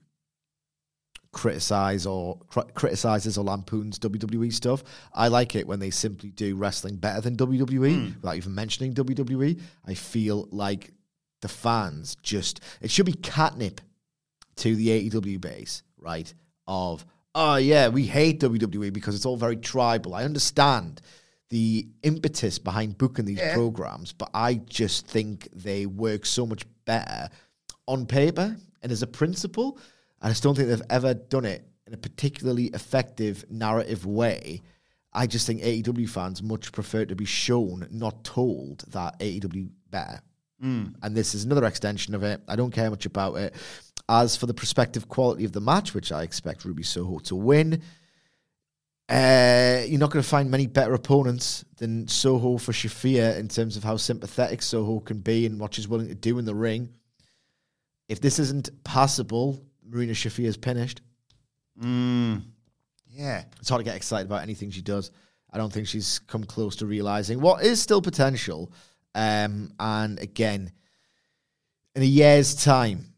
[1.32, 4.84] criticize or cr- criticizes or lampoons WWE stuff.
[5.14, 8.06] I like it when they simply do wrestling better than WWE hmm.
[8.22, 9.60] without even mentioning WWE.
[9.86, 10.92] I feel like
[11.42, 13.80] the fans just it should be catnip
[14.58, 16.34] to the AEW base right?
[16.68, 20.16] Of oh yeah, we hate WWE because it's all very tribal.
[20.16, 21.02] I understand
[21.50, 23.54] the impetus behind booking these Yeah.
[23.56, 27.30] programs, but I just think they work so much better
[27.88, 29.80] on paper and as a principle.
[30.22, 34.62] I just don't think they've ever done it in a particularly effective narrative way.
[35.14, 40.22] I just think AEW fans much prefer to be shown, not told, that AEW better.
[41.02, 42.42] And this is another extension of it.
[42.48, 43.56] I don't care much about it.
[44.08, 47.82] As for the prospective quality of the match, which I expect Ruby Soho to win,
[49.08, 53.78] uh, you're not going to find many better opponents than Soho for Shafir in terms
[53.78, 56.90] of how sympathetic Soho can be and what she's willing to do in the ring.
[58.08, 61.02] If this isn't passable, Marina Shafir is finished.
[61.82, 62.44] Mm.
[63.10, 63.44] Yeah.
[63.60, 65.12] It's hard to get excited about anything she does.
[65.52, 68.72] I don't think she's come close to realizing what is still potential.
[69.16, 70.72] Um, and again,
[71.96, 73.14] in a year's time,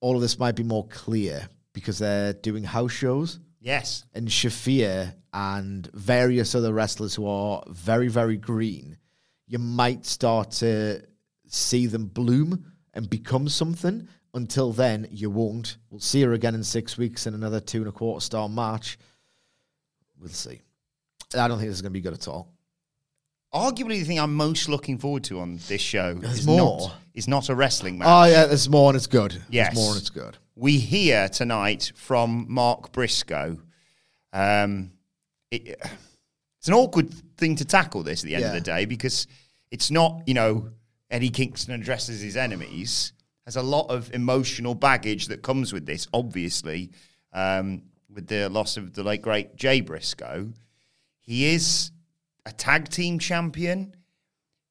[0.00, 3.38] all of this might be more clear because they're doing house shows.
[3.60, 4.04] Yes.
[4.12, 8.98] And Shafir and various other wrestlers who are very, very green,
[9.46, 11.02] you might start to
[11.46, 14.08] see them bloom and become something.
[14.34, 15.76] Until then, you won't.
[15.90, 18.98] We'll see her again in six weeks in another two and a quarter star match.
[20.18, 20.60] We'll see.
[21.34, 22.48] I don't think this is going to be good at all.
[23.52, 26.78] Arguably, the thing I'm most looking forward to on this show There's is more.
[26.78, 28.08] not is not a wrestling match.
[28.08, 29.42] Oh, yeah, there's more and it's good.
[29.50, 29.74] Yes.
[29.74, 30.38] There's more and it's good.
[30.54, 33.58] We hear tonight from Mark Briscoe.
[34.32, 34.92] Um,
[35.50, 35.78] it,
[36.58, 39.26] it's an awkward thing to tackle this at the end of the day because
[39.70, 40.70] it's not, you know,
[41.10, 43.12] Eddie Kingston addresses his enemies.
[43.44, 46.92] There's a lot of emotional baggage that comes with this, obviously,
[47.32, 50.52] um, with the loss of the late, great Jay Briscoe.
[51.20, 51.90] He is
[52.46, 53.94] a tag team champion.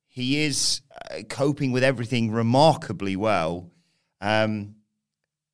[0.08, 3.72] He is uh, coping with everything remarkably well.
[4.20, 4.76] Um,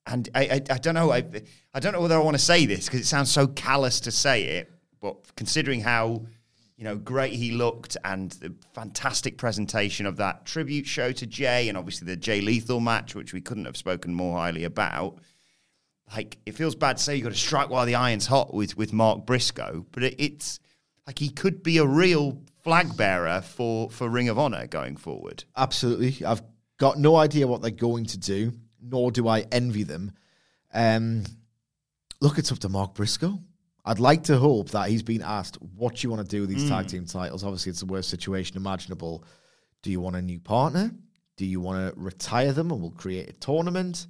[0.05, 1.11] and I, I, I don't know.
[1.11, 1.23] I,
[1.73, 4.11] I don't know whether I want to say this because it sounds so callous to
[4.11, 4.71] say it.
[4.99, 6.25] But considering how
[6.77, 11.67] you know great he looked and the fantastic presentation of that tribute show to Jay,
[11.69, 15.19] and obviously the Jay Lethal match, which we couldn't have spoken more highly about.
[16.13, 18.77] Like it feels bad to say you've got to strike while the iron's hot with
[18.77, 20.59] with Mark Briscoe, but it, it's
[21.05, 25.43] like he could be a real flag bearer for for Ring of Honor going forward.
[25.55, 26.25] Absolutely.
[26.25, 26.43] I've
[26.77, 30.11] got no idea what they're going to do, nor do I envy them.
[30.73, 31.23] Um,
[32.21, 33.39] look, it's up to Mark Briscoe.
[33.87, 36.49] I'd like to hope that he's been asked, what do you want to do with
[36.49, 36.89] these tag hmm.
[36.89, 37.45] team titles?
[37.45, 39.23] Obviously, it's the worst situation imaginable.
[39.81, 40.91] Do you want a new partner?
[41.37, 44.07] Do you want to retire them and we'll create a tournament?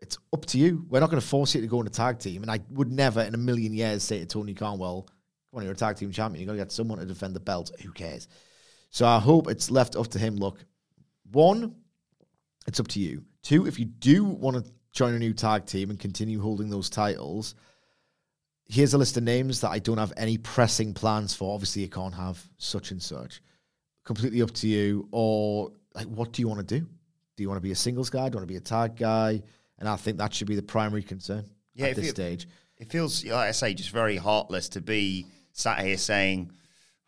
[0.00, 0.86] It's up to you.
[0.88, 2.40] We're not going to force you to go in a tag team.
[2.40, 5.02] And I would never in a million years say to Tony Khan, well,
[5.50, 6.40] come on, you're a tag team champion.
[6.40, 7.70] You're going to get someone to defend the belt.
[7.82, 8.28] Who cares?
[8.88, 10.36] So I hope it's left up to him.
[10.36, 10.64] Look,
[11.32, 11.74] one,
[12.66, 13.24] it's up to you.
[13.42, 16.88] Two, if you do want to join a new tag team and continue holding those
[16.88, 17.54] titles,
[18.68, 21.54] here's a list of names that I don't have any pressing plans for.
[21.54, 23.40] Obviously, you can't have such and such.
[24.04, 25.08] Completely up to you.
[25.10, 26.86] Or like, what do you want to do?
[27.36, 28.28] Do you want to be a singles guy?
[28.28, 29.42] Do you want to be a tag guy?
[29.78, 32.48] And I think that should be the primary concern Yeah, at this you- stage.
[32.78, 36.52] It feels, like I say, just very heartless to be sat here saying,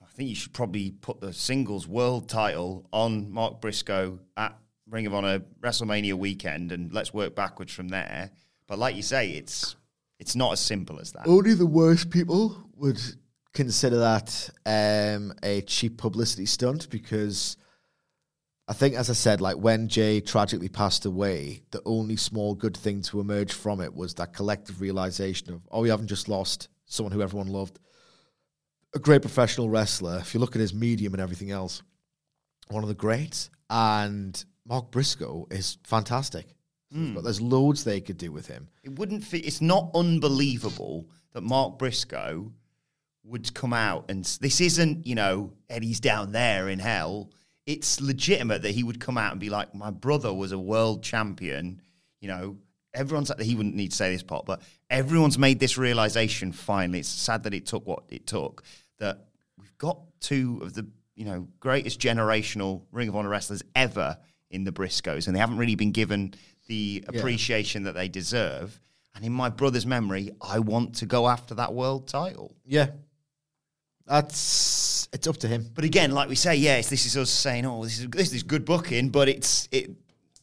[0.02, 5.06] I think you should probably put the singles world title on Mark Briscoe at Ring
[5.06, 8.32] of Honor WrestleMania weekend and let's work backwards from there.
[8.66, 9.76] But like you say, it's
[10.20, 11.26] it's not as simple as that.
[11.26, 13.00] Only the worst people would
[13.54, 17.56] consider that um, a cheap publicity stunt because
[18.68, 22.76] I think, as I said, like when Jay tragically passed away, the only small good
[22.76, 26.68] thing to emerge from it was that collective realization of, oh, we haven't just lost
[26.84, 27.80] someone who everyone loved,
[28.94, 30.18] a great professional wrestler.
[30.18, 31.82] If you look at his medium and everything else,
[32.68, 33.50] one of the greats.
[33.70, 36.46] And Mark Briscoe is fantastic.
[36.92, 37.20] But hmm.
[37.22, 38.68] there's loads they could do with him.
[38.82, 39.46] It wouldn't fit.
[39.46, 42.52] It's not unbelievable that Mark Briscoe
[43.24, 47.30] would come out and this isn't, you know, Eddie's down there in hell.
[47.66, 51.04] It's legitimate that he would come out and be like, my brother was a world
[51.04, 51.80] champion.
[52.20, 52.56] You know,
[52.92, 57.00] everyone's, he wouldn't need to say this part, but everyone's made this realization finally.
[57.00, 58.64] It's sad that it took what it took,
[58.98, 59.26] that
[59.58, 64.18] we've got two of the, you know, greatest generational Ring of Honor wrestlers ever
[64.50, 66.34] in the Briscoes, and they haven't really been given
[66.66, 67.18] the Yeah.
[67.18, 68.80] appreciation that they deserve.
[69.14, 72.54] And in my brother's memory, I want to go after that world title.
[72.66, 72.90] Yeah.
[74.06, 75.70] That's it's up to him.
[75.74, 78.42] But again, like we say, yes, this is us saying, "Oh, this is this is
[78.42, 79.90] good booking," but it's it.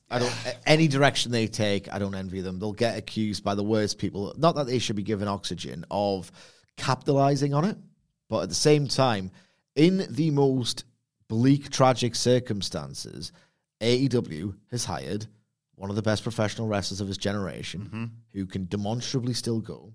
[0.10, 0.34] I don't
[0.66, 2.60] any direction they take, I don't envy them.
[2.60, 4.34] They'll get accused by the worst people.
[4.38, 6.32] Not that they should be given oxygen of
[6.78, 7.78] capitalizing on it,
[8.30, 9.32] but at the same time,
[9.76, 10.86] in the most
[11.28, 13.34] bleak, tragic circumstances,
[13.82, 15.28] AEW has hired
[15.76, 18.06] one of the best professional wrestlers of his generation, Mm-hmm.
[18.34, 19.94] who can demonstrably still go,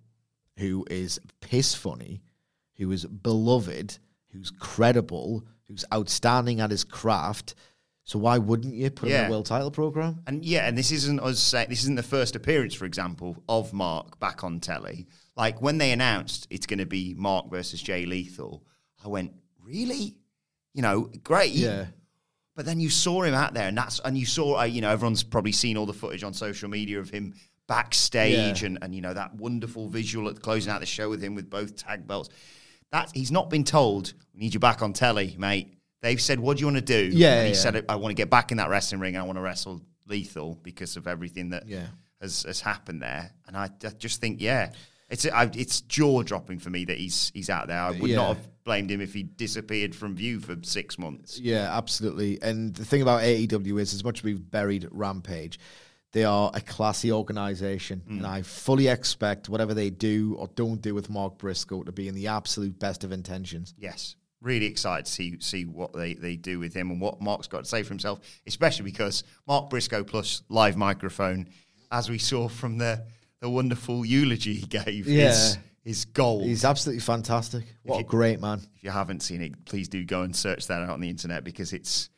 [0.59, 2.23] who is piss funny,
[2.77, 3.99] who is beloved,
[4.31, 7.55] who's credible, who's outstanding at his craft.
[8.05, 9.27] So why wouldn't you put him in Yeah.
[9.29, 10.23] a world title program?
[10.27, 13.73] And yeah, and this isn't us saying this isn't the first appearance, for example, of
[13.73, 15.07] Mark back on telly.
[15.37, 18.65] Like when they announced it's going to be Mark versus Jay Lethal,
[19.05, 19.33] I went,
[19.65, 20.15] really?
[20.75, 21.53] You know, great.
[21.53, 21.87] Yeah.
[22.55, 24.91] But then you saw him out there, and that's and you saw, uh, you know,
[24.91, 27.35] everyone's probably seen all the footage on social media of him
[27.67, 28.67] backstage, Yeah.
[28.67, 31.49] and and you know that wonderful visual at closing out the show with him with
[31.49, 32.29] both tag belts.
[32.91, 36.57] That he's not been told, "We need you back on telly, mate." They've said, "What
[36.57, 37.59] do you want to do?" Yeah, and he yeah.
[37.59, 39.17] said, "I want to get back in that wrestling ring.
[39.17, 41.87] I want to wrestle Lethal because of everything that Yeah.
[42.21, 44.73] has has happened there." And I, I just think, yeah.
[45.13, 47.79] It's I, it's jaw dropping for me that he's he's out there.
[47.79, 48.17] I would Yeah.
[48.17, 51.39] not have blamed him if he disappeared from view for six months.
[51.39, 52.41] Yeah, absolutely.
[52.43, 55.59] And the thing about AEW is, as much as we've buried Rampage,
[56.13, 58.19] they are a classy organization, Hmm.
[58.19, 62.09] and I fully expect whatever they do or don't do with Mark Briscoe to be
[62.09, 63.75] in the absolute best of intentions.
[63.79, 64.17] Yes.
[64.41, 67.65] Really excited to see see what they, they do with him and what Mark's got
[67.65, 71.49] to say for himself, especially because Mark Briscoe plus live microphone,
[71.91, 73.05] as we saw from the
[73.43, 75.63] the wonderful eulogy he gave, is, Yeah.
[75.85, 76.45] is gold.
[76.45, 77.65] He's absolutely fantastic.
[77.83, 78.61] What a great man.
[78.77, 81.43] if you haven't seen it, please do go and search that out on the internet
[81.43, 82.09] because it's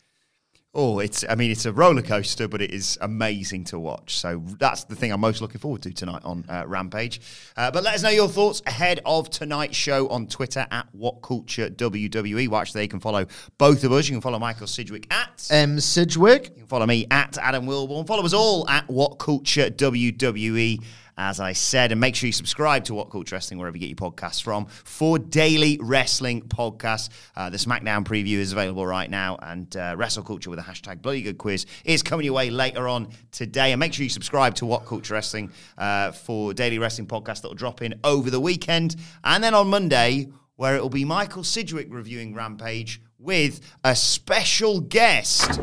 [0.74, 4.18] oh, it's I mean it's a roller coaster, but it is amazing to watch.
[4.18, 7.22] So that's the thing I'm most looking forward to tonight on uh, Rampage.
[7.56, 12.48] Uh, but let us know your thoughts ahead of tonight's show on Twitter at WhatCultureWWE.
[12.48, 13.24] Watch there you can follow
[13.56, 14.08] both of us.
[14.08, 15.80] You can follow Michael Sidgwick at M.
[15.80, 16.50] Sidgwick.
[16.50, 18.06] you can follow me at Adam Wilborn.
[18.06, 20.18] Follow us all at WhatCultureWWE.
[20.18, 20.84] WWE.
[21.16, 23.88] As I said, and make sure you subscribe to What Culture Wrestling wherever you get
[23.88, 27.08] your podcasts from for daily wrestling podcasts.
[27.36, 31.02] Uh, the SmackDown preview is available right now, and uh, Wrestle Culture with a hashtag
[31.02, 33.72] Bloody Good Quiz is coming your way later on today.
[33.72, 37.48] And make sure you subscribe to What Culture Wrestling uh, for daily wrestling podcasts that
[37.48, 41.42] will drop in over the weekend, and then on Monday where it will be Michael
[41.42, 45.60] Sidgwick reviewing Rampage with a special guest.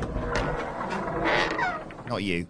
[2.07, 2.47] Not you.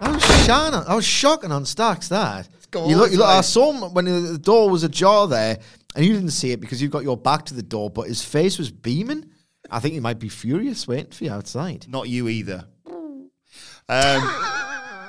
[0.00, 0.80] I was shining.
[0.86, 2.48] I was shocking on Stacks that.
[2.70, 5.58] go You look, you look, I saw him when the door was ajar there,
[5.94, 8.22] and you didn't see it because you've got your back to the door, but his
[8.22, 9.30] face was beaming.
[9.70, 11.86] I think he might be furious waiting for you outside.
[11.88, 12.66] Not you either.
[13.88, 14.34] Um,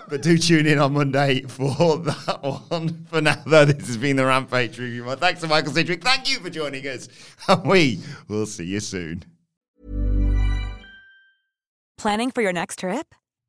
[0.07, 2.39] but do tune in on Monday for that
[2.69, 3.05] one.
[3.09, 5.05] For now, though, this has been the Rampage review.
[5.05, 6.03] Well, thanks to Michael Sidgwick.
[6.03, 7.07] Thank you for joining us.
[7.47, 9.23] And we will see you soon.
[11.97, 13.13] Planning for your next trip?